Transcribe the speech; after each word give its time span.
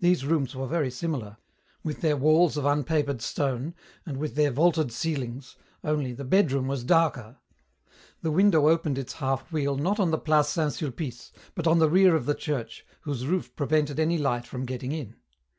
These 0.00 0.24
rooms 0.24 0.54
were 0.56 0.66
very 0.66 0.90
similar, 0.90 1.36
with 1.82 2.00
their 2.00 2.16
walls 2.16 2.56
or 2.56 2.72
unpapered 2.72 3.20
stone, 3.20 3.74
and 4.06 4.16
with 4.16 4.34
their 4.34 4.50
vaulted 4.50 4.90
ceilings, 4.90 5.56
only, 5.84 6.14
the 6.14 6.24
bedroom 6.24 6.68
was 6.68 6.82
darker. 6.84 7.36
The 8.22 8.30
window 8.30 8.66
opened 8.70 8.96
its 8.96 9.12
half 9.12 9.52
wheel 9.52 9.76
not 9.76 10.00
on 10.00 10.10
the 10.10 10.16
place 10.16 10.48
Saint 10.48 10.72
Sulpice 10.72 11.32
but 11.54 11.66
on 11.66 11.80
the 11.80 11.90
rear 11.90 12.16
of 12.16 12.24
the 12.24 12.34
church, 12.34 12.86
whose 13.02 13.26
roof 13.26 13.54
prevented 13.54 14.00
any 14.00 14.16
light 14.16 14.46
from 14.46 14.64
getting 14.64 14.92
in. 14.92 15.16